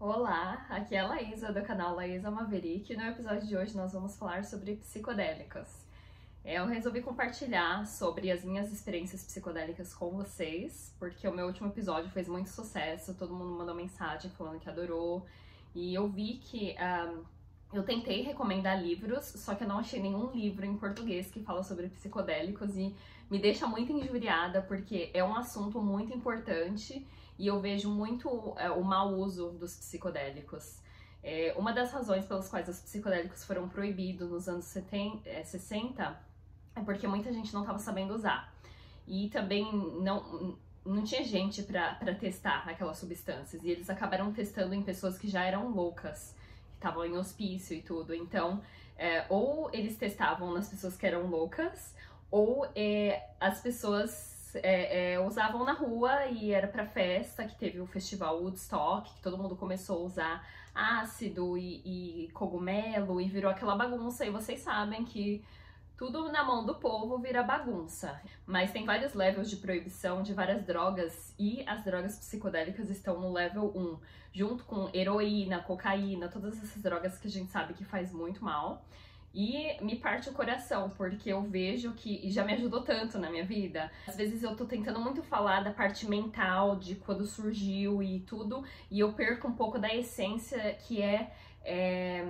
[0.00, 3.92] Olá, aqui é a Laísa do canal Laísa Maverick e no episódio de hoje nós
[3.92, 5.84] vamos falar sobre psicodélicas.
[6.44, 11.66] É, eu resolvi compartilhar sobre as minhas experiências psicodélicas com vocês, porque o meu último
[11.66, 15.26] episódio fez muito sucesso, todo mundo mandou mensagem falando que adorou,
[15.74, 17.24] e eu vi que um,
[17.72, 21.64] eu tentei recomendar livros, só que eu não achei nenhum livro em português que fala
[21.64, 22.94] sobre psicodélicos e
[23.28, 27.04] me deixa muito injuriada porque é um assunto muito importante
[27.38, 30.80] e eu vejo muito é, o mau uso dos psicodélicos.
[31.22, 36.20] É, uma das razões pelas quais os psicodélicos foram proibidos nos anos 70, é, 60
[36.74, 38.52] é porque muita gente não estava sabendo usar.
[39.06, 43.62] E também não, não tinha gente para testar aquelas substâncias.
[43.62, 46.36] E eles acabaram testando em pessoas que já eram loucas
[46.78, 48.14] estavam em hospício e tudo.
[48.14, 48.62] Então,
[48.96, 51.94] é, ou eles testavam nas pessoas que eram loucas,
[52.30, 57.80] ou é, as pessoas é, é usavam na rua e era para festa, que teve
[57.80, 63.50] o festival Woodstock, que todo mundo começou a usar ácido e, e cogumelo e virou
[63.50, 64.24] aquela bagunça.
[64.24, 65.44] E vocês sabem que
[65.98, 68.20] tudo na mão do povo vira bagunça.
[68.46, 73.32] Mas tem vários levels de proibição de várias drogas e as drogas psicodélicas estão no
[73.32, 73.98] level 1,
[74.32, 78.84] junto com heroína, cocaína, todas essas drogas que a gente sabe que faz muito mal.
[79.34, 83.30] E me parte o coração, porque eu vejo que e já me ajudou tanto na
[83.30, 83.90] minha vida.
[84.06, 88.64] Às vezes eu tô tentando muito falar da parte mental, de quando surgiu e tudo,
[88.90, 91.30] e eu perco um pouco da essência que é,
[91.62, 92.24] é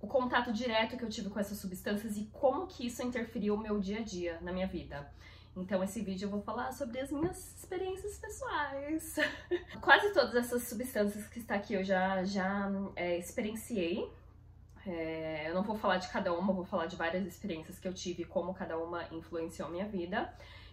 [0.00, 3.62] o contato direto que eu tive com essas substâncias e como que isso interferiu no
[3.62, 5.10] meu dia a dia, na minha vida.
[5.56, 9.16] Então, esse vídeo eu vou falar sobre as minhas experiências pessoais.
[9.82, 14.08] Quase todas essas substâncias que está aqui eu já, já é, experienciei.
[14.86, 17.92] É, eu não vou falar de cada uma, vou falar de várias experiências que eu
[17.92, 20.32] tive como cada uma influenciou minha vida.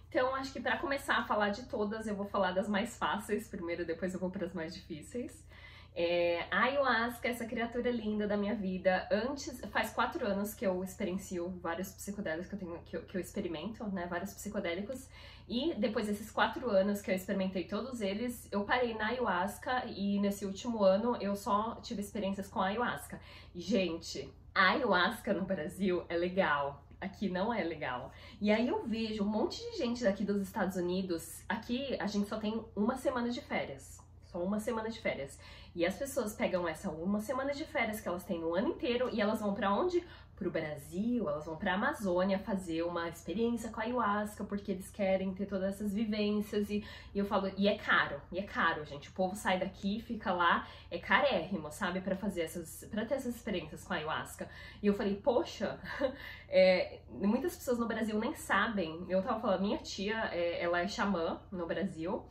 [0.09, 3.47] Então, acho que para começar a falar de todas, eu vou falar das mais fáceis
[3.47, 5.45] primeiro, depois eu vou para as mais difíceis.
[5.93, 10.83] É, a ayahuasca, essa criatura linda da minha vida, antes, faz quatro anos que eu
[10.83, 15.09] experiencio vários psicodélicos que eu tenho, que eu, que eu experimento, né, vários psicodélicos,
[15.47, 20.19] e depois desses quatro anos que eu experimentei todos eles, eu parei na ayahuasca e
[20.19, 23.19] nesse último ano eu só tive experiências com ayahuasca.
[23.55, 28.11] Gente, a ayahuasca no Brasil é legal, aqui não é legal.
[28.41, 32.27] E aí eu vejo um monte de gente daqui dos Estados Unidos, aqui a gente
[32.27, 35.39] só tem uma semana de férias só uma semana de férias.
[35.75, 39.09] E as pessoas pegam essa uma semana de férias que elas têm no ano inteiro
[39.11, 40.03] e elas vão para onde?
[40.37, 45.33] Pro Brasil, elas vão pra Amazônia fazer uma experiência com a ayahuasca, porque eles querem
[45.33, 46.69] ter todas essas vivências.
[46.69, 49.09] E, e eu falo, e é caro, e é caro, gente.
[49.09, 53.35] O povo sai daqui, fica lá, é carérrimo, sabe, para fazer essas, para ter essas
[53.35, 54.47] experiências com a ayahuasca.
[54.81, 55.79] E eu falei, poxa,
[56.47, 59.07] é, muitas pessoas no Brasil nem sabem.
[59.09, 62.23] Eu tava falando, minha tia, é, ela é xamã no Brasil.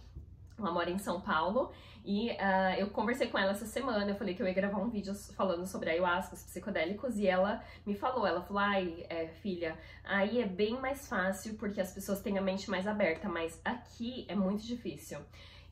[0.58, 1.70] Ela mora em São Paulo
[2.04, 4.08] e uh, eu conversei com ela essa semana.
[4.08, 7.62] Eu falei que eu ia gravar um vídeo falando sobre ayahuasca, os psicodélicos, e ela
[7.84, 12.20] me falou: ela falou, ai, é, filha, aí é bem mais fácil porque as pessoas
[12.20, 15.18] têm a mente mais aberta, mas aqui é muito difícil.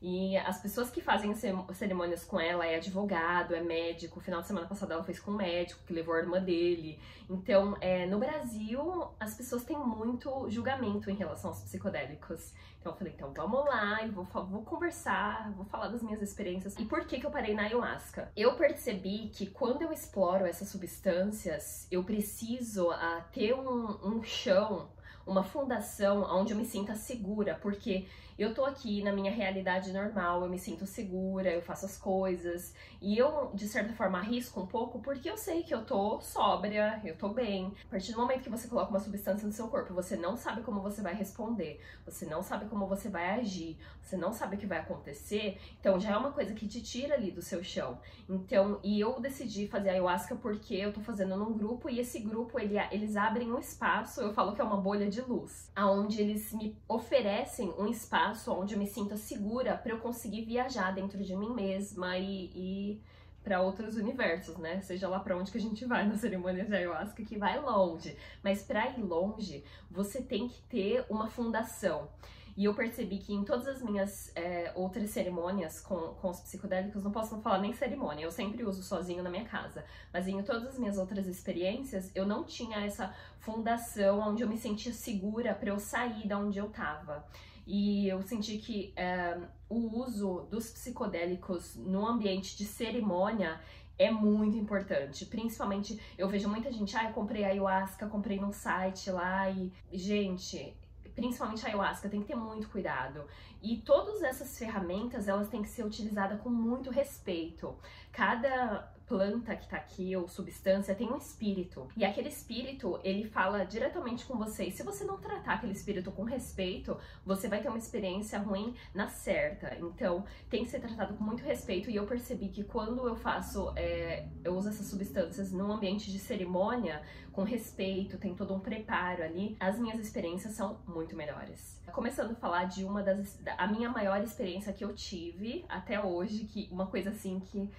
[0.07, 1.33] E as pessoas que fazem
[1.73, 4.19] cerimônias com ela é advogado, é médico.
[4.19, 6.99] Final de semana passada ela fez com um médico que levou a irmã dele.
[7.27, 12.53] Então, é, no Brasil, as pessoas têm muito julgamento em relação aos psicodélicos.
[12.79, 16.75] Então eu falei, então vamos lá e vou, vou conversar, vou falar das minhas experiências.
[16.77, 18.31] E por que, que eu parei na ayahuasca?
[18.37, 24.87] Eu percebi que quando eu exploro essas substâncias, eu preciso uh, ter um, um chão
[25.25, 28.07] uma fundação onde eu me sinta segura, porque
[28.37, 32.73] eu tô aqui na minha realidade normal, eu me sinto segura, eu faço as coisas
[33.01, 37.01] e eu, de certa forma, arrisco um pouco porque eu sei que eu tô sóbria,
[37.05, 37.73] eu tô bem.
[37.87, 40.61] A partir do momento que você coloca uma substância no seu corpo, você não sabe
[40.63, 44.59] como você vai responder, você não sabe como você vai agir, você não sabe o
[44.59, 47.97] que vai acontecer, então já é uma coisa que te tira ali do seu chão.
[48.27, 52.59] Então, e eu decidi fazer ayahuasca porque eu tô fazendo num grupo e esse grupo
[52.59, 56.51] ele, eles abrem um espaço, eu falo que é uma bolha de luz, aonde eles
[56.51, 61.35] me oferecem um espaço espaço onde me sinta segura para eu conseguir viajar dentro de
[61.35, 63.01] mim mesma e, e
[63.43, 64.81] para outros universos, né?
[64.81, 68.17] Seja lá para onde que a gente vai na cerimônia de ayahuasca, que vai longe.
[68.43, 72.09] Mas para ir longe, você tem que ter uma fundação.
[72.57, 77.03] E eu percebi que em todas as minhas é, outras cerimônias com, com os psicodélicos,
[77.03, 79.83] não posso falar nem cerimônia, eu sempre uso sozinho na minha casa.
[80.11, 84.57] Mas em todas as minhas outras experiências, eu não tinha essa fundação onde eu me
[84.57, 87.27] sentia segura para eu sair da onde eu tava.
[87.65, 93.59] E eu senti que é, o uso dos psicodélicos no ambiente de cerimônia
[93.97, 95.25] é muito importante.
[95.25, 99.71] Principalmente, eu vejo muita gente, ah, eu comprei ayahuasca, comprei num site lá e.
[99.91, 100.75] Gente,
[101.15, 103.23] principalmente a ayahuasca, tem que ter muito cuidado.
[103.61, 107.75] E todas essas ferramentas, elas têm que ser utilizadas com muito respeito.
[108.11, 111.87] Cada planta que tá aqui ou substância tem um espírito.
[111.95, 114.65] E aquele espírito, ele fala diretamente com você.
[114.65, 118.75] E se você não tratar aquele espírito com respeito, você vai ter uma experiência ruim
[118.93, 119.75] na certa.
[119.79, 121.89] Então, tem que ser tratado com muito respeito.
[121.89, 126.19] E eu percebi que quando eu faço, é, eu uso essas substâncias num ambiente de
[126.19, 127.01] cerimônia,
[127.35, 131.81] com respeito, tem todo um preparo ali, as minhas experiências são muito melhores.
[131.91, 133.37] Começando a falar de uma das.
[133.57, 137.69] a minha maior experiência que eu tive até hoje, que uma coisa assim que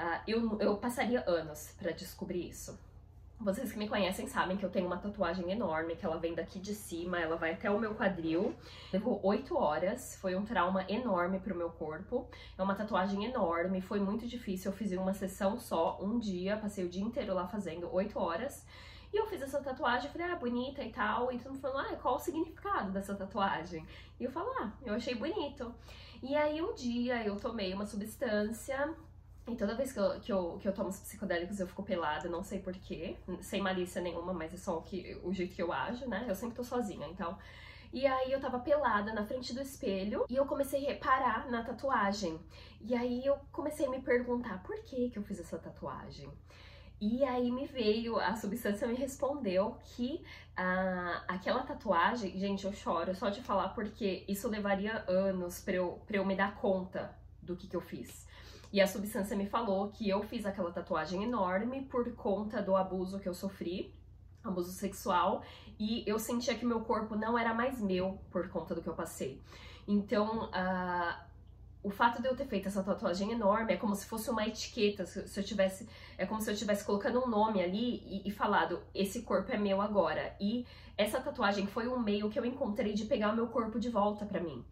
[0.00, 2.78] Uh, eu, eu passaria anos para descobrir isso.
[3.38, 6.58] Vocês que me conhecem sabem que eu tenho uma tatuagem enorme, que ela vem daqui
[6.58, 8.54] de cima, ela vai até o meu quadril.
[8.90, 12.26] Levou oito horas, foi um trauma enorme pro meu corpo.
[12.56, 14.70] É uma tatuagem enorme, foi muito difícil.
[14.70, 18.64] Eu fiz uma sessão só, um dia, passei o dia inteiro lá fazendo, oito horas.
[19.12, 21.30] E eu fiz essa tatuagem, falei, ah, bonita e tal.
[21.30, 23.86] E todo mundo falou, ah, qual o significado dessa tatuagem?
[24.18, 25.74] E eu falo, ah, eu achei bonito.
[26.22, 28.94] E aí um dia eu tomei uma substância
[29.48, 32.28] e toda vez que eu, que eu, que eu tomo os psicodélicos eu fico pelada,
[32.28, 35.72] não sei porquê, sem malícia nenhuma, mas é só o, que, o jeito que eu
[35.72, 36.24] ajo, né?
[36.28, 37.36] Eu sempre tô sozinha, então.
[37.92, 41.64] E aí eu tava pelada na frente do espelho e eu comecei a reparar na
[41.64, 42.38] tatuagem.
[42.80, 46.30] E aí eu comecei a me perguntar por que que eu fiz essa tatuagem.
[47.00, 50.22] E aí me veio, a substância me respondeu que
[50.54, 56.00] ah, aquela tatuagem, gente, eu choro só de falar porque isso levaria anos pra eu,
[56.06, 58.28] pra eu me dar conta do que que eu fiz.
[58.72, 63.18] E a substância me falou que eu fiz aquela tatuagem enorme por conta do abuso
[63.18, 63.92] que eu sofri,
[64.44, 65.42] abuso sexual,
[65.78, 68.94] e eu sentia que meu corpo não era mais meu por conta do que eu
[68.94, 69.40] passei.
[69.88, 71.30] Então, uh,
[71.82, 75.06] o fato de eu ter feito essa tatuagem enorme é como se fosse uma etiqueta,
[75.06, 75.88] se eu tivesse,
[76.18, 79.56] é como se eu estivesse colocando um nome ali e, e, falado, esse corpo é
[79.56, 80.36] meu agora.
[80.38, 83.88] E essa tatuagem foi um meio que eu encontrei de pegar o meu corpo de
[83.88, 84.64] volta para mim.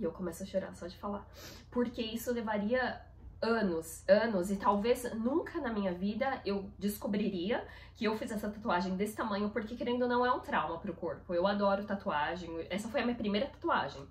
[0.00, 1.26] E eu começo a chorar só de falar.
[1.70, 3.00] Porque isso levaria
[3.42, 8.96] anos, anos, e talvez nunca na minha vida eu descobriria que eu fiz essa tatuagem
[8.96, 11.32] desse tamanho, porque querendo ou não é um trauma pro corpo.
[11.32, 14.02] Eu adoro tatuagem, essa foi a minha primeira tatuagem.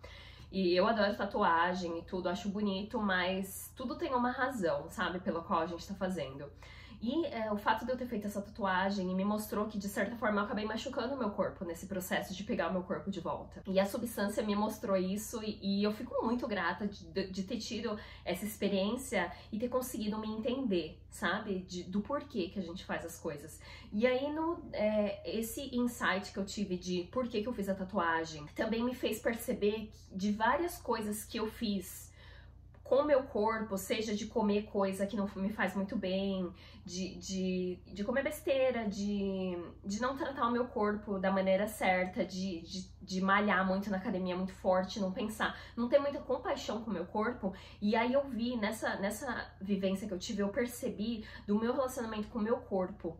[0.51, 5.41] E eu adoro tatuagem e tudo, acho bonito, mas tudo tem uma razão, sabe, pela
[5.41, 6.51] qual a gente tá fazendo.
[7.01, 10.17] E é, o fato de eu ter feito essa tatuagem me mostrou que, de certa
[10.17, 13.21] forma, eu acabei machucando o meu corpo nesse processo de pegar o meu corpo de
[13.21, 13.63] volta.
[13.65, 17.55] E a substância me mostrou isso e, e eu fico muito grata de, de, ter
[17.55, 21.59] tido essa experiência e ter conseguido me entender, sabe?
[21.59, 23.61] De, do porquê que a gente faz as coisas.
[23.93, 27.69] E aí, no, é, esse insight que eu tive de por que, que eu fiz
[27.69, 32.08] a tatuagem também me fez perceber de várias coisas que eu fiz
[32.89, 36.51] com o meu corpo, seja de comer coisa que não me faz muito bem,
[36.83, 39.55] de, de, de comer besteira, de,
[39.85, 43.97] de não tratar o meu corpo da maneira certa, de, de, de malhar muito na
[43.97, 47.53] academia muito forte, não pensar, não ter muita compaixão com o meu corpo.
[47.79, 52.27] E aí eu vi, nessa, nessa vivência que eu tive, eu percebi do meu relacionamento
[52.29, 53.15] com o meu corpo.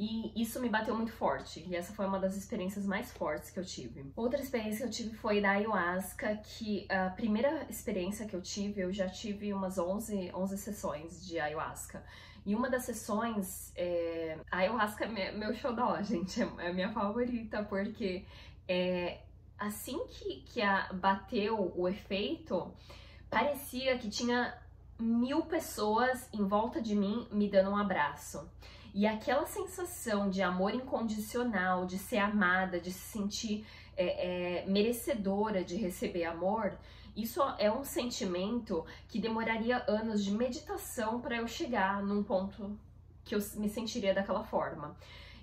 [0.00, 1.66] E isso me bateu muito forte.
[1.68, 4.12] E essa foi uma das experiências mais fortes que eu tive.
[4.14, 8.80] Outra experiência que eu tive foi da ayahuasca, que a primeira experiência que eu tive,
[8.80, 12.04] eu já tive umas 11, 11 sessões de ayahuasca.
[12.46, 14.38] E uma das sessões, é...
[14.52, 18.24] a ayahuasca é meu xodó, gente, é a minha favorita, porque
[18.68, 19.18] é...
[19.58, 20.92] assim que, que a...
[20.92, 22.72] bateu o efeito,
[23.28, 24.56] parecia que tinha
[24.96, 28.48] mil pessoas em volta de mim me dando um abraço.
[28.94, 33.66] E aquela sensação de amor incondicional, de ser amada, de se sentir
[33.96, 36.78] é, é, merecedora de receber amor,
[37.16, 42.78] isso é um sentimento que demoraria anos de meditação para eu chegar num ponto
[43.24, 44.96] que eu me sentiria daquela forma.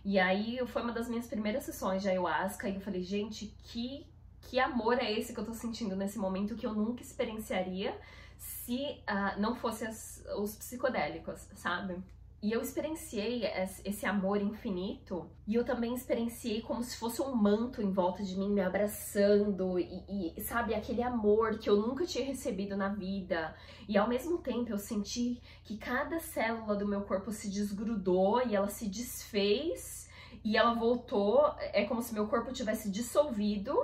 [0.03, 4.05] E aí foi uma das minhas primeiras sessões de ayahuasca e eu falei, gente, que,
[4.41, 7.99] que amor é esse que eu tô sentindo nesse momento que eu nunca experienciaria
[8.37, 11.97] se uh, não fosse as, os psicodélicos, sabe?
[12.45, 13.41] E eu experienciei
[13.83, 18.37] esse amor infinito e eu também experienciei como se fosse um manto em volta de
[18.37, 23.55] mim me abraçando e, e, sabe aquele amor que eu nunca tinha recebido na vida.
[23.89, 28.55] E ao mesmo tempo eu senti que cada célula do meu corpo se desgrudou e
[28.55, 30.07] ela se desfez
[30.43, 31.51] e ela voltou.
[31.73, 33.75] É como se meu corpo tivesse dissolvido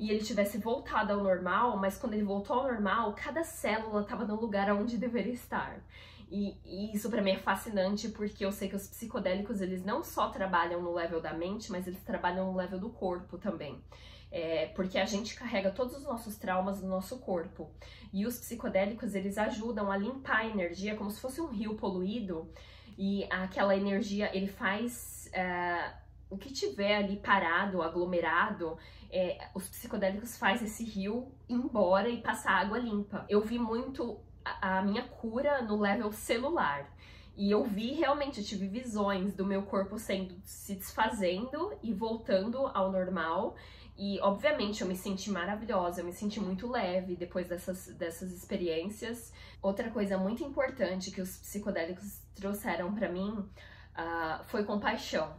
[0.00, 4.24] e ele tivesse voltado ao normal, mas quando ele voltou ao normal, cada célula estava
[4.24, 5.80] no lugar onde deveria estar.
[6.30, 10.04] E, e isso para mim é fascinante porque eu sei que os psicodélicos eles não
[10.04, 13.82] só trabalham no level da mente, mas eles trabalham no level do corpo também.
[14.30, 17.68] É, porque a gente carrega todos os nossos traumas no nosso corpo.
[18.12, 22.48] E os psicodélicos eles ajudam a limpar a energia como se fosse um rio poluído.
[22.96, 25.28] E aquela energia ele faz.
[25.32, 25.94] É,
[26.30, 28.78] o que tiver ali parado, aglomerado,
[29.10, 33.26] é, os psicodélicos faz esse rio ir embora e passar água limpa.
[33.28, 36.88] Eu vi muito a, a minha cura no level celular.
[37.36, 42.66] E eu vi realmente, eu tive visões do meu corpo sendo se desfazendo e voltando
[42.74, 43.56] ao normal.
[43.96, 49.32] E obviamente eu me senti maravilhosa, eu me senti muito leve depois dessas, dessas experiências.
[49.62, 55.34] Outra coisa muito importante que os psicodélicos trouxeram para mim uh, foi compaixão.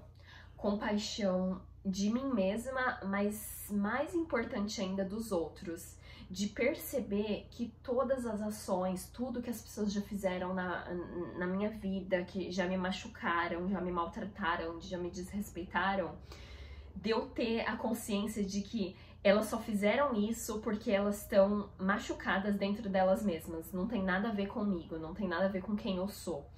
[0.55, 5.97] Compaixão de mim mesma, mas mais importante ainda dos outros
[6.31, 10.85] de perceber que todas as ações, tudo que as pessoas já fizeram na,
[11.37, 16.15] na minha vida, que já me machucaram, já me maltrataram, já me desrespeitaram,
[16.95, 22.55] de eu ter a consciência de que elas só fizeram isso porque elas estão machucadas
[22.55, 23.73] dentro delas mesmas.
[23.73, 26.49] Não tem nada a ver comigo, não tem nada a ver com quem eu sou.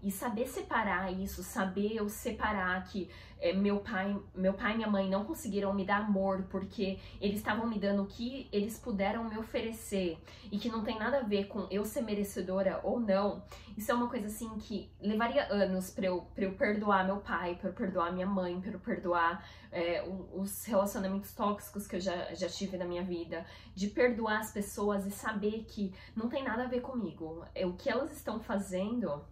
[0.00, 4.88] E saber separar isso, saber eu separar que é, meu pai, meu pai e minha
[4.88, 9.24] mãe não conseguiram me dar amor porque eles estavam me dando o que eles puderam
[9.24, 10.18] me oferecer
[10.50, 13.42] e que não tem nada a ver com eu ser merecedora ou não.
[13.76, 17.70] Isso é uma coisa assim que levaria anos para eu, eu perdoar meu pai, para
[17.70, 22.48] eu perdoar minha mãe, para eu perdoar é, os relacionamentos tóxicos que eu já, já
[22.48, 26.66] tive na minha vida, de perdoar as pessoas e saber que não tem nada a
[26.66, 27.44] ver comigo.
[27.54, 29.24] É, o que elas estão fazendo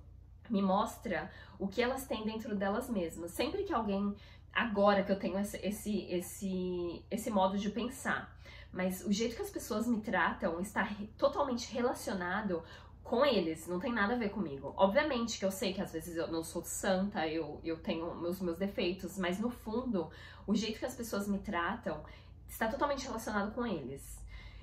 [0.50, 3.32] me mostra o que elas têm dentro delas mesmas.
[3.32, 4.14] Sempre que alguém,
[4.52, 8.36] agora que eu tenho esse, esse, esse, esse modo de pensar,
[8.72, 12.62] mas o jeito que as pessoas me tratam está totalmente relacionado
[13.02, 14.74] com eles, não tem nada a ver comigo.
[14.76, 18.40] Obviamente que eu sei que às vezes eu não sou santa, eu, eu tenho meus,
[18.40, 20.10] meus defeitos, mas no fundo,
[20.46, 22.02] o jeito que as pessoas me tratam
[22.48, 24.18] está totalmente relacionado com eles.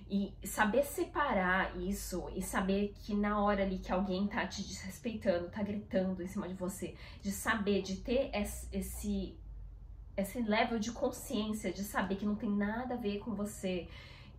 [0.10, 5.50] E saber separar isso e saber que na hora ali que alguém tá te desrespeitando,
[5.50, 9.36] tá gritando em cima de você, de saber, de ter esse,
[10.16, 13.88] esse level de consciência, de saber que não tem nada a ver com você,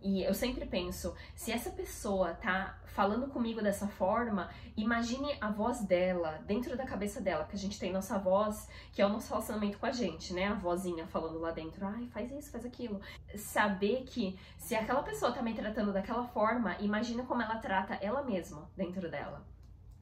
[0.05, 5.81] e eu sempre penso, se essa pessoa tá falando comigo dessa forma, imagine a voz
[5.81, 9.29] dela, dentro da cabeça dela, porque a gente tem nossa voz, que é o nosso
[9.29, 10.45] relacionamento com a gente, né?
[10.45, 13.01] A vozinha falando lá dentro, ai, faz isso, faz aquilo.
[13.35, 18.21] Saber que se aquela pessoa tá me tratando daquela forma, imagina como ela trata ela
[18.21, 19.43] mesma dentro dela.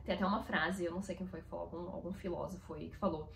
[0.03, 3.31] Tem até uma frase, eu não sei quem foi, algum, algum filósofo aí que falou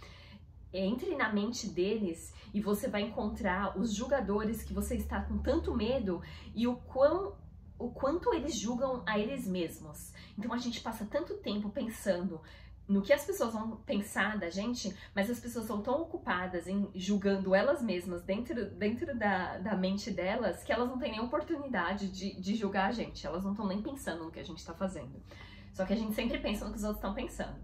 [0.73, 5.73] entre na mente deles e você vai encontrar os julgadores que você está com tanto
[5.73, 6.21] medo
[6.55, 7.35] e o quão
[7.79, 10.11] o quanto eles julgam a eles mesmos.
[10.35, 12.41] Então a gente passa tanto tempo pensando
[12.87, 16.89] no que as pessoas vão pensar da gente, mas as pessoas são tão ocupadas em
[16.95, 22.09] julgando elas mesmas dentro, dentro da, da mente delas que elas não têm nem oportunidade
[22.09, 23.27] de, de julgar a gente.
[23.27, 25.21] Elas não estão nem pensando no que a gente está fazendo.
[25.73, 27.59] Só que a gente sempre pensa no que os outros estão pensando.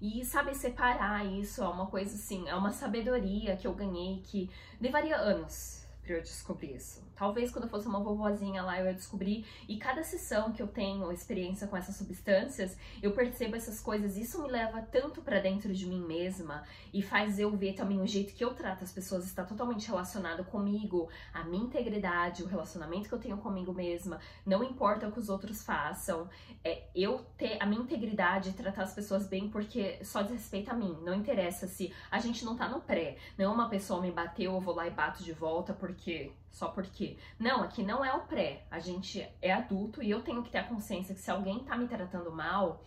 [0.00, 4.50] E saber separar isso é uma coisa assim, é uma sabedoria que eu ganhei que
[4.80, 7.02] levaria anos para eu descobrir isso.
[7.20, 10.66] Talvez quando eu fosse uma vovozinha lá eu ia descobrir, e cada sessão que eu
[10.66, 14.16] tenho experiência com essas substâncias, eu percebo essas coisas.
[14.16, 18.06] Isso me leva tanto para dentro de mim mesma e faz eu ver também o
[18.06, 23.06] jeito que eu trato as pessoas está totalmente relacionado comigo, a minha integridade, o relacionamento
[23.06, 24.18] que eu tenho comigo mesma.
[24.46, 26.26] Não importa o que os outros façam,
[26.64, 30.70] é eu ter a minha integridade e tratar as pessoas bem porque só diz respeito
[30.70, 30.96] a mim.
[31.02, 34.54] Não interessa se a gente não tá no pré, não é uma pessoa me bateu,
[34.54, 37.16] eu vou lá e bato de volta porque só porque.
[37.38, 38.64] Não, aqui não é o pré.
[38.70, 41.76] A gente é adulto e eu tenho que ter a consciência que se alguém tá
[41.76, 42.82] me tratando mal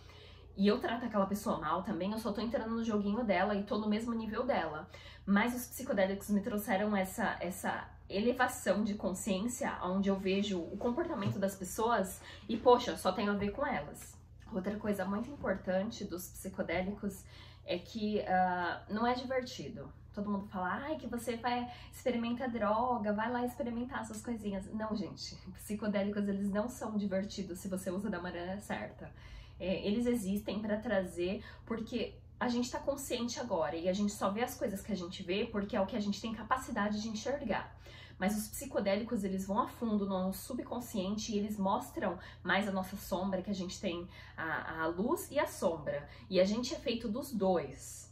[0.55, 3.63] e eu trato aquela pessoa mal também, eu só tô entrando no joguinho dela e
[3.63, 4.88] tô no mesmo nível dela.
[5.25, 11.39] Mas os psicodélicos me trouxeram essa, essa elevação de consciência onde eu vejo o comportamento
[11.39, 14.15] das pessoas e, poxa, só tem a ver com elas.
[14.51, 17.24] Outra coisa muito importante dos psicodélicos
[17.65, 19.91] é que uh, não é divertido.
[20.13, 24.65] Todo mundo fala, ai, que você vai experimentar droga, vai lá experimentar essas coisinhas.
[24.74, 29.12] Não, gente, psicodélicos eles não são divertidos se você usa da maneira certa.
[29.60, 34.29] É, eles existem para trazer, porque a gente está consciente agora e a gente só
[34.29, 37.01] vê as coisas que a gente vê porque é o que a gente tem capacidade
[37.01, 37.74] de enxergar.
[38.20, 42.72] Mas os psicodélicos, eles vão a fundo no nosso subconsciente e eles mostram mais a
[42.72, 46.08] nossa sombra, que a gente tem a, a luz e a sombra.
[46.29, 48.03] E a gente é feito dos dois.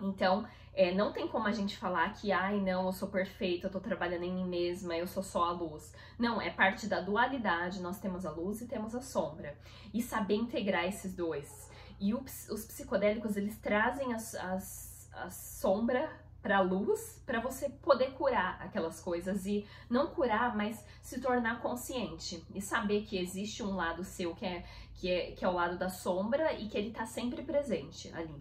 [0.00, 3.70] Então, é, não tem como a gente falar que, ai, não, eu sou perfeita, eu
[3.70, 5.92] tô trabalhando em mim mesma, eu sou só a luz.
[6.18, 9.56] Não, é parte da dualidade, nós temos a luz e temos a sombra.
[9.92, 11.70] E saber integrar esses dois.
[12.00, 16.10] E o, os psicodélicos, eles trazem as, as, a sombra
[16.42, 21.62] para a luz para você poder curar aquelas coisas e não curar, mas se tornar
[21.62, 25.52] consciente e saber que existe um lado seu que é que é, que é o
[25.52, 28.34] lado da sombra e que ele está sempre presente ali.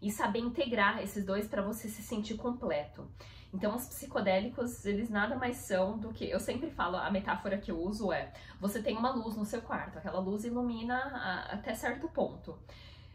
[0.00, 3.06] E saber integrar esses dois para você se sentir completo.
[3.52, 6.28] Então, os psicodélicos, eles nada mais são do que.
[6.28, 9.62] Eu sempre falo, a metáfora que eu uso é: você tem uma luz no seu
[9.62, 12.58] quarto, aquela luz ilumina a, até certo ponto.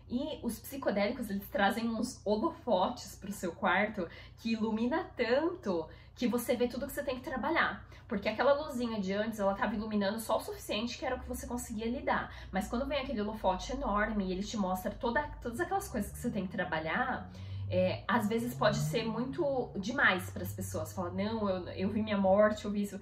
[0.10, 6.28] E os psicodélicos, eles trazem uns holofotes para o seu quarto que ilumina tanto que
[6.28, 7.86] você vê tudo que você tem que trabalhar.
[8.14, 11.28] Porque aquela luzinha de antes, ela estava iluminando só o suficiente que era o que
[11.28, 12.32] você conseguia lidar.
[12.52, 16.20] Mas quando vem aquele holofote enorme e ele te mostra toda, todas aquelas coisas que
[16.20, 17.28] você tem que trabalhar,
[17.68, 20.94] é, às vezes pode ser muito demais para as pessoas.
[20.94, 23.02] Falar, não, eu, eu vi minha morte, eu vi isso.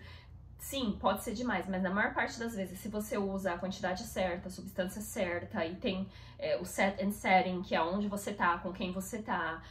[0.57, 4.03] Sim, pode ser demais, mas na maior parte das vezes, se você usa a quantidade
[4.03, 6.07] certa, a substância certa e tem
[6.39, 9.61] é, o set and setting, que é onde você tá, com quem você tá,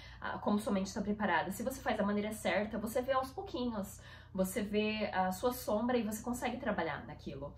[0.43, 4.01] como sua mente está preparada, se você faz da maneira certa, você vê aos pouquinhos,
[4.33, 7.55] você vê a sua sombra e você consegue trabalhar naquilo.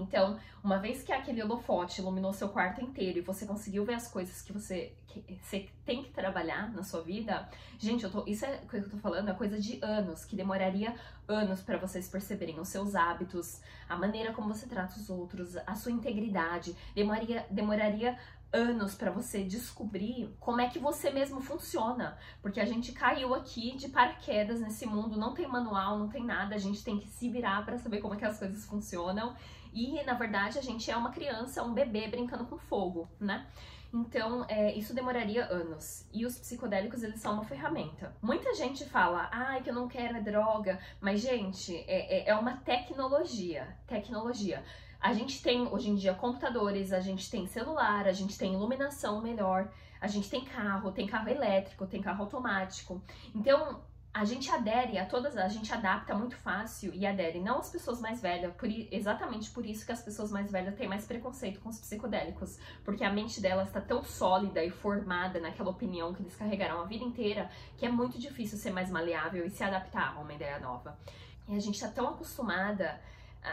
[0.00, 4.08] Então, uma vez que aquele holofote iluminou seu quarto inteiro e você conseguiu ver as
[4.08, 7.48] coisas que você, que você tem que trabalhar na sua vida,
[7.78, 10.36] gente, eu tô, isso é o que eu tô falando, é coisa de anos, que
[10.36, 10.94] demoraria
[11.26, 15.74] anos para vocês perceberem os seus hábitos, a maneira como você trata os outros, a
[15.74, 18.18] sua integridade, demoraria, demoraria
[18.56, 23.76] anos para você descobrir como é que você mesmo funciona, porque a gente caiu aqui
[23.76, 27.28] de paraquedas nesse mundo, não tem manual, não tem nada, a gente tem que se
[27.28, 29.36] virar para saber como é que as coisas funcionam.
[29.72, 33.46] E na verdade a gente é uma criança, um bebê brincando com fogo, né?
[33.92, 36.06] Então, é, isso demoraria anos.
[36.12, 38.14] E os psicodélicos, eles são uma ferramenta.
[38.20, 40.78] Muita gente fala, ai, que eu não quero é droga.
[41.00, 43.76] Mas, gente, é, é, é uma tecnologia.
[43.86, 44.62] Tecnologia.
[45.00, 49.20] A gente tem hoje em dia computadores, a gente tem celular, a gente tem iluminação
[49.20, 53.02] melhor, a gente tem carro, tem carro elétrico, tem carro automático.
[53.34, 53.80] Então,
[54.16, 58.00] a gente adere a todas, a gente adapta muito fácil e adere não as pessoas
[58.00, 61.68] mais velhas, por, exatamente por isso que as pessoas mais velhas têm mais preconceito com
[61.68, 66.34] os psicodélicos, porque a mente delas está tão sólida e formada naquela opinião que eles
[66.34, 70.20] carregaram a vida inteira, que é muito difícil ser mais maleável e se adaptar a
[70.20, 70.98] uma ideia nova.
[71.46, 72.98] E a gente está tão acostumada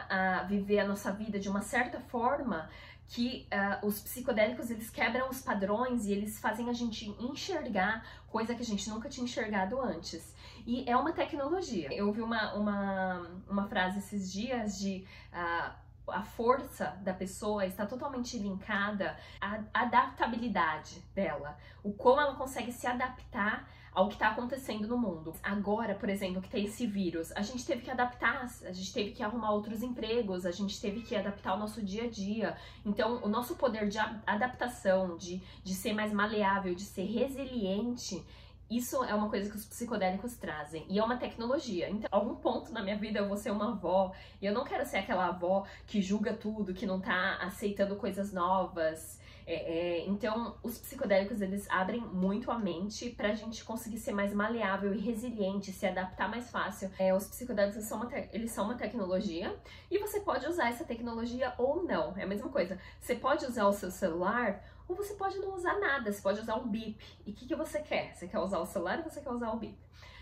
[0.09, 2.69] a, viver a nossa vida de uma certa forma
[3.07, 8.55] que uh, os psicodélicos eles quebram os padrões e eles fazem a gente enxergar coisa
[8.55, 10.33] que a gente nunca tinha enxergado antes.
[10.65, 11.93] E é uma tecnologia.
[11.93, 17.85] Eu ouvi uma, uma, uma frase esses dias de uh, a força da pessoa está
[17.85, 24.87] totalmente linkada à adaptabilidade dela, o como ela consegue se adaptar ao que está acontecendo
[24.87, 25.33] no mundo.
[25.43, 29.11] Agora, por exemplo, que tem esse vírus, a gente teve que adaptar, a gente teve
[29.11, 32.57] que arrumar outros empregos, a gente teve que adaptar o nosso dia a dia.
[32.85, 38.23] Então, o nosso poder de adaptação, de, de ser mais maleável, de ser resiliente,
[38.69, 41.89] isso é uma coisa que os psicodélicos trazem e é uma tecnologia.
[41.89, 44.85] Então, algum ponto na minha vida eu vou ser uma avó e eu não quero
[44.85, 49.21] ser aquela avó que julga tudo, que não tá aceitando coisas novas.
[49.45, 54.33] É, é, então, os psicodélicos eles abrem muito a mente pra gente conseguir ser mais
[54.33, 56.89] maleável e resiliente, se adaptar mais fácil.
[56.97, 59.55] É, os psicodélicos são uma eles são uma tecnologia
[59.91, 62.15] e você pode usar essa tecnologia ou não.
[62.17, 62.79] É a mesma coisa.
[62.99, 64.63] Você pode usar o seu celular
[64.93, 66.97] ou você pode não usar nada, você pode usar um bip.
[67.25, 68.15] E o que, que você quer?
[68.15, 69.77] Você quer usar o celular ou você quer usar o bip?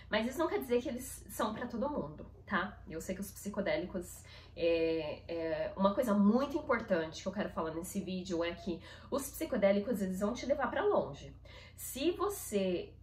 [0.10, 2.78] Mas isso não quer dizer que eles são para todo mundo, tá?
[2.90, 4.24] Eu sei que os psicodélicos
[4.56, 9.30] é, é, uma coisa muito importante que eu quero falar nesse vídeo é que os
[9.30, 11.34] psicodélicos eles vão te levar para longe.
[11.78, 12.94] Se você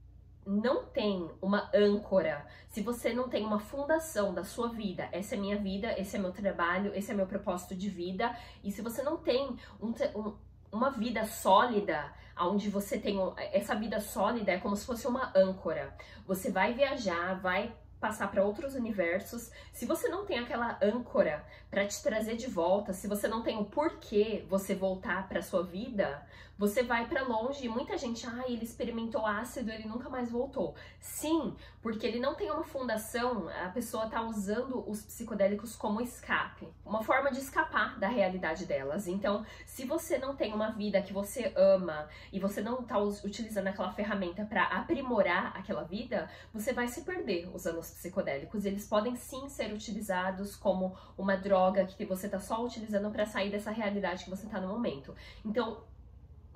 [0.47, 5.39] não tem uma âncora, se você não tem uma fundação da sua vida, essa é
[5.39, 9.03] minha vida, esse é meu trabalho, esse é meu propósito de vida, e se você
[9.03, 10.37] não tem um, um
[10.73, 13.19] uma vida sólida, onde você tem
[13.53, 15.95] essa vida sólida é como se fosse uma âncora.
[16.27, 19.51] Você vai viajar, vai passar para outros universos.
[19.73, 23.59] Se você não tem aquela âncora para te trazer de volta, se você não tem
[23.59, 26.25] o porquê você voltar para sua vida,
[26.59, 30.75] você vai para longe e muita gente, ah, ele experimentou ácido, ele nunca mais voltou.
[30.99, 36.68] Sim, porque ele não tem uma fundação, a pessoa tá usando os psicodélicos como escape,
[36.85, 39.07] uma forma de escapar da realidade delas.
[39.07, 43.68] Então, se você não tem uma vida que você ama e você não tá utilizando
[43.68, 48.64] aquela ferramenta para aprimorar aquela vida, você vai se perder usando os psicodélicos.
[48.64, 53.51] Eles podem sim ser utilizados como uma droga que você tá só utilizando para sair
[53.51, 55.14] dessa realidade que você tá no momento.
[55.44, 55.83] Então,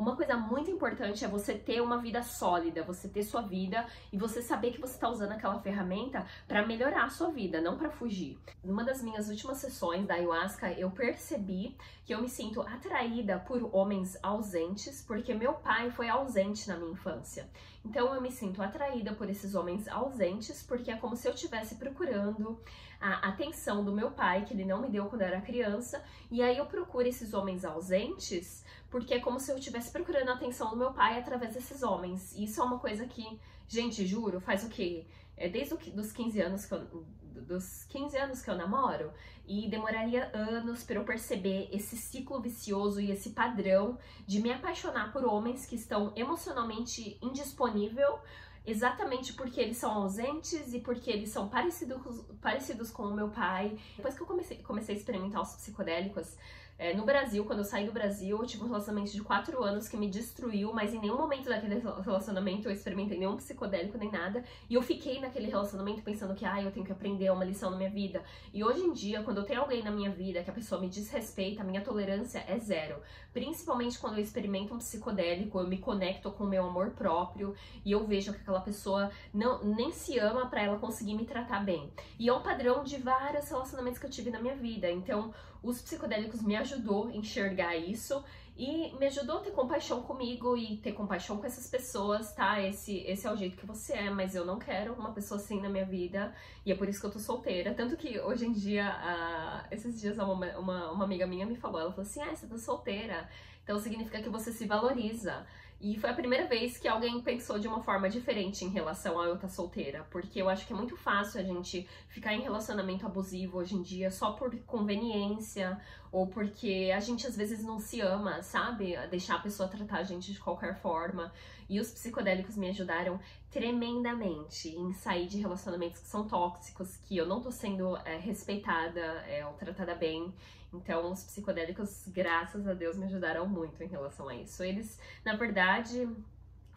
[0.02, 4.18] uma coisa muito importante é você ter uma vida sólida, você ter sua vida e
[4.18, 7.88] você saber que você está usando aquela ferramenta para melhorar a sua vida, não para
[7.88, 8.36] fugir.
[8.64, 13.72] Numa das minhas últimas sessões da ayahuasca, eu percebi que eu me sinto atraída por
[13.72, 17.48] homens ausentes, porque meu pai foi ausente na minha infância.
[17.84, 21.76] Então eu me sinto atraída por esses homens ausentes, porque é como se eu estivesse
[21.76, 22.60] procurando
[23.00, 26.42] a atenção do meu pai, que ele não me deu quando eu era criança, e
[26.42, 28.62] aí eu procuro esses homens ausentes
[28.92, 32.33] porque é como se eu estivesse procurando a atenção do meu pai através desses homens.
[32.37, 35.07] E isso é uma coisa que, gente, juro, faz o quê?
[35.35, 37.07] É desde os 15 anos que eu,
[37.40, 39.11] dos 15 anos que eu namoro
[39.46, 45.11] e demoraria anos para eu perceber esse ciclo vicioso e esse padrão de me apaixonar
[45.11, 48.20] por homens que estão emocionalmente indisponível
[48.64, 53.76] exatamente porque eles são ausentes e porque eles são parecidos, parecidos com o meu pai.
[53.96, 56.37] Depois que eu comecei, comecei a experimentar os psicodélicos,
[56.82, 59.86] é, no Brasil, quando eu saí do Brasil, eu tive um relacionamento de quatro anos
[59.86, 64.42] que me destruiu, mas em nenhum momento daquele relacionamento eu experimentei nenhum psicodélico nem nada.
[64.68, 67.76] E eu fiquei naquele relacionamento pensando que, ah, eu tenho que aprender uma lição na
[67.76, 68.20] minha vida.
[68.52, 70.88] E hoje em dia, quando eu tenho alguém na minha vida que a pessoa me
[70.88, 72.96] desrespeita, a minha tolerância é zero.
[73.32, 77.92] Principalmente quando eu experimento um psicodélico, eu me conecto com o meu amor próprio e
[77.92, 81.92] eu vejo que aquela pessoa não, nem se ama para ela conseguir me tratar bem.
[82.18, 84.90] E é um padrão de vários relacionamentos que eu tive na minha vida.
[84.90, 85.32] Então,
[85.62, 88.22] os psicodélicos me ajudou a enxergar isso
[88.57, 92.61] e me ajudou a ter compaixão comigo e ter compaixão com essas pessoas, tá?
[92.61, 95.61] Esse, esse é o jeito que você é, mas eu não quero uma pessoa assim
[95.61, 97.72] na minha vida e é por isso que eu tô solteira.
[97.72, 101.81] Tanto que hoje em dia, uh, esses dias uma, uma, uma amiga minha me falou,
[101.81, 103.29] ela falou assim, ah, você tá solteira,
[103.64, 105.46] então significa que você se valoriza.
[105.82, 109.24] E foi a primeira vez que alguém pensou de uma forma diferente em relação a
[109.26, 113.04] eu estar solteira, porque eu acho que é muito fácil a gente ficar em relacionamento
[113.04, 115.76] abusivo hoje em dia só por conveniência
[116.12, 118.96] ou porque a gente às vezes não se ama, sabe?
[119.08, 121.32] Deixar a pessoa tratar a gente de qualquer forma.
[121.68, 123.18] E os psicodélicos me ajudaram
[123.50, 129.00] tremendamente em sair de relacionamentos que são tóxicos, que eu não tô sendo é, respeitada
[129.00, 130.32] é, ou tratada bem.
[130.72, 134.62] Então, os psicodélicos, graças a Deus, me ajudaram muito em relação a isso.
[134.62, 136.08] Eles, na verdade,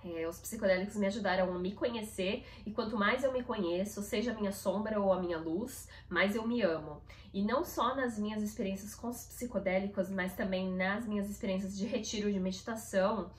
[0.03, 4.31] é, os psicodélicos me ajudaram a me conhecer e quanto mais eu me conheço, seja
[4.31, 7.01] a minha sombra ou a minha luz, mais eu me amo.
[7.33, 11.87] E não só nas minhas experiências com os psicodélicos, mas também nas minhas experiências de
[11.87, 13.31] retiro de meditação,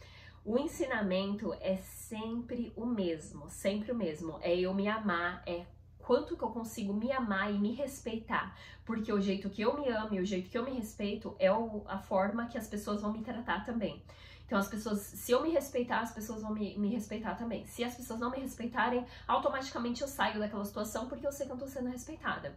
[0.45, 4.39] o ensinamento é sempre o mesmo, sempre o mesmo.
[4.43, 5.65] É eu me amar, é
[6.07, 8.57] quanto que eu consigo me amar e me respeitar.
[8.85, 11.49] Porque o jeito que eu me amo e o jeito que eu me respeito é
[11.49, 14.01] a forma que as pessoas vão me tratar também.
[14.47, 17.67] Então, as pessoas, se eu me respeitar, as pessoas vão me, me respeitar também.
[17.67, 21.53] Se as pessoas não me respeitarem, automaticamente eu saio daquela situação porque eu sei que
[21.53, 22.57] eu tô sendo respeitada.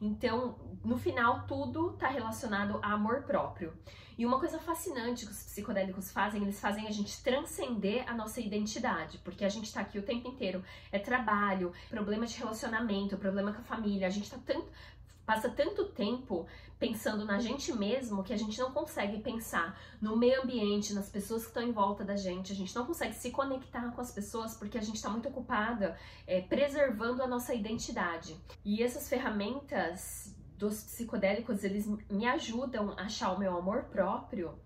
[0.00, 3.72] Então, no final, tudo está relacionado a amor próprio.
[4.16, 8.40] E uma coisa fascinante que os psicodélicos fazem, eles fazem a gente transcender a nossa
[8.40, 10.62] identidade, porque a gente está aqui o tempo inteiro.
[10.92, 14.06] É trabalho, problema de relacionamento, problema com a família.
[14.06, 14.68] A gente está tanto
[15.30, 16.44] passa tanto tempo
[16.76, 21.42] pensando na gente mesmo que a gente não consegue pensar no meio ambiente, nas pessoas
[21.42, 24.56] que estão em volta da gente, a gente não consegue se conectar com as pessoas
[24.56, 28.36] porque a gente está muito ocupada é, preservando a nossa identidade.
[28.64, 34.58] E essas ferramentas dos psicodélicos, eles me ajudam a achar o meu amor próprio.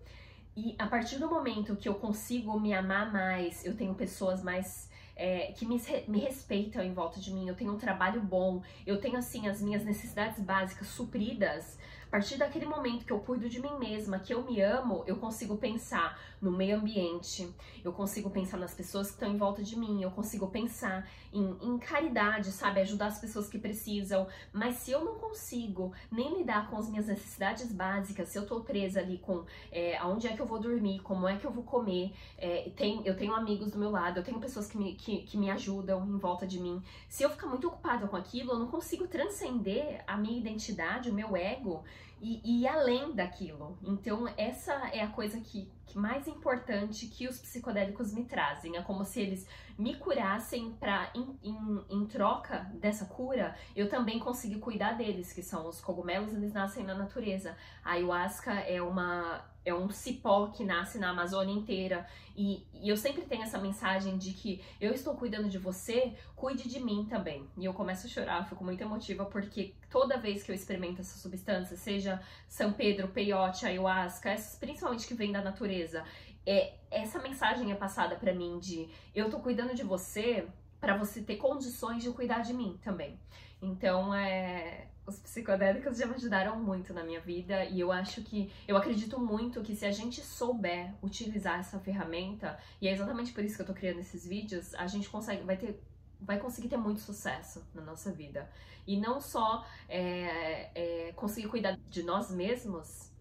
[0.57, 4.89] E a partir do momento que eu consigo me amar mais, eu tenho pessoas mais
[5.15, 8.99] é, que me, me respeitam em volta de mim, eu tenho um trabalho bom, eu
[8.99, 13.59] tenho assim as minhas necessidades básicas supridas, a partir daquele momento que eu cuido de
[13.61, 17.51] mim mesma, que eu me amo, eu consigo pensar no meio ambiente,
[17.83, 21.57] eu consigo pensar nas pessoas que estão em volta de mim, eu consigo pensar em,
[21.59, 22.81] em caridade, sabe?
[22.81, 24.27] Ajudar as pessoas que precisam.
[24.53, 28.61] Mas se eu não consigo nem lidar com as minhas necessidades básicas, se eu tô
[28.61, 31.63] presa ali com é, aonde é que eu vou dormir, como é que eu vou
[31.63, 35.23] comer, é, tem, eu tenho amigos do meu lado, eu tenho pessoas que me, que,
[35.23, 36.81] que me ajudam em volta de mim.
[37.09, 41.13] Se eu ficar muito ocupada com aquilo, eu não consigo transcender a minha identidade, o
[41.13, 41.83] meu ego
[42.21, 43.77] e, e além daquilo.
[43.83, 48.77] Então, essa é a coisa que, que mais importante que os psicodélicos me trazem.
[48.77, 49.47] É como se eles
[49.77, 55.43] me curassem para, em, em, em, troca dessa cura, eu também consegui cuidar deles, que
[55.43, 57.55] são os cogumelos, eles nascem na natureza.
[57.83, 62.07] A ayahuasca é uma é um cipó que nasce na Amazônia inteira.
[62.37, 66.69] E, e, eu sempre tenho essa mensagem de que eu estou cuidando de você, cuide
[66.69, 67.49] de mim também.
[67.57, 71.17] E eu começo a chorar, fico muito emotiva, porque toda vez que eu experimento essa
[71.17, 76.05] substância, seja São Pedro, peiote, ayahuasca, essas principalmente que vêm da natureza,
[76.45, 80.47] é, essa mensagem é passada para mim de eu tô cuidando de você
[80.85, 83.19] para você ter condições de cuidar de mim também.
[83.59, 88.53] Então, é, os psicodélicos já me ajudaram muito na minha vida e eu acho que,
[88.67, 93.43] eu acredito muito que se a gente souber utilizar essa ferramenta, e é exatamente por
[93.43, 95.81] isso que eu tô criando esses vídeos, a gente consegue, vai ter
[96.21, 98.49] vai conseguir ter muito sucesso na nossa vida.
[98.87, 103.11] E não só é, é, conseguir cuidar de nós mesmos,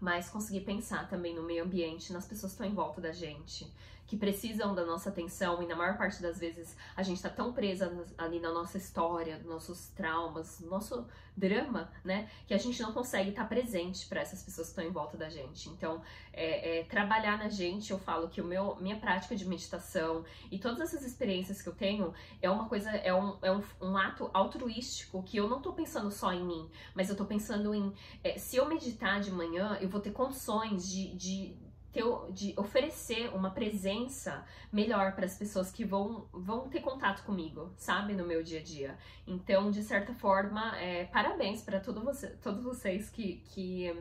[0.00, 3.72] mas conseguir pensar também no meio ambiente, nas pessoas que estão em volta da gente,
[4.06, 7.52] que precisam da nossa atenção e na maior parte das vezes a gente tá tão
[7.52, 13.30] presa ali na nossa história, nossos traumas, nosso drama, né, que a gente não consegue
[13.30, 15.70] estar tá presente para essas pessoas que estão em volta da gente.
[15.70, 20.24] Então, é, é, trabalhar na gente, eu falo que o meu minha prática de meditação
[20.50, 23.96] e todas essas experiências que eu tenho é uma coisa, é um, é um, um
[23.96, 27.92] ato altruístico que eu não tô pensando só em mim, mas eu tô pensando em
[28.22, 33.28] é, se eu meditar de manhã, eu vou ter condições de, de ter, de oferecer
[33.34, 38.42] uma presença melhor para as pessoas que vão, vão ter contato comigo, sabe, no meu
[38.42, 38.98] dia a dia.
[39.26, 43.94] Então, de certa forma, é, parabéns para todo você, todos vocês que, que,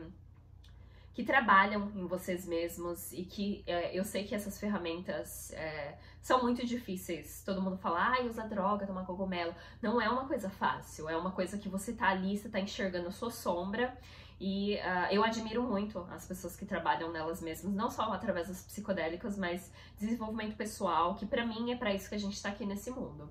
[1.14, 6.42] que trabalham em vocês mesmos e que é, eu sei que essas ferramentas é, são
[6.42, 7.44] muito difíceis.
[7.46, 9.54] Todo mundo fala, ai, usa droga, toma cogumelo.
[9.82, 13.10] Não é uma coisa fácil, é uma coisa que você tá ali, você tá enxergando
[13.10, 13.98] a sua sombra
[14.44, 18.64] e uh, eu admiro muito as pessoas que trabalham nelas mesmas, não só através das
[18.64, 22.66] psicodélicas, mas desenvolvimento pessoal, que para mim é para isso que a gente está aqui
[22.66, 23.30] nesse mundo.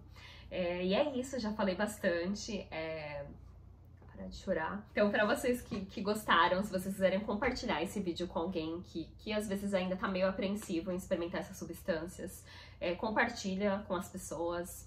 [0.49, 2.61] É, e é isso, já falei bastante.
[2.71, 3.27] É...
[4.29, 4.87] De chorar.
[4.93, 9.09] Então, para vocês que, que gostaram, se vocês quiserem compartilhar esse vídeo com alguém que,
[9.17, 12.45] que às vezes ainda tá meio apreensivo em experimentar essas substâncias,
[12.79, 14.87] é, compartilha com as pessoas.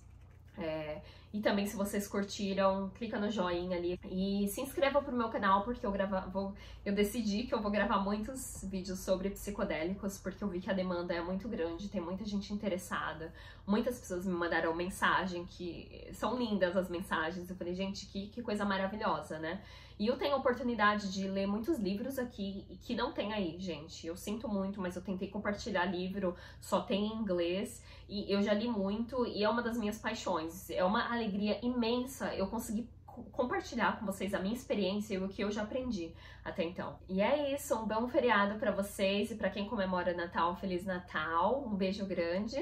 [0.58, 1.02] É,
[1.34, 5.64] e também, se vocês curtiram, clica no joinha ali e se inscreva pro meu canal,
[5.64, 6.54] porque eu grava, vou,
[6.86, 10.74] eu decidi que eu vou gravar muitos vídeos sobre psicodélicos, porque eu vi que a
[10.74, 13.34] demanda é muito grande, tem muita gente interessada.
[13.66, 17.50] Muitas pessoas me mandaram mensagem que são lindas as mensagens.
[17.50, 19.60] Eu falei, gente, que, que coisa maravilhosa, né?
[20.04, 24.06] E eu tenho a oportunidade de ler muitos livros aqui que não tem aí, gente.
[24.06, 27.82] Eu sinto muito, mas eu tentei compartilhar livro, só tem em inglês.
[28.10, 30.70] E eu já li muito e é uma das minhas paixões.
[30.70, 32.90] É uma alegria imensa eu conseguir
[33.32, 36.12] compartilhar com vocês a minha experiência e o que eu já aprendi
[36.44, 37.00] até então.
[37.08, 41.64] E é isso, um bom feriado para vocês e para quem comemora Natal, feliz Natal.
[41.66, 42.60] Um beijo grande.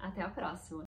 [0.00, 0.80] Até a próxima.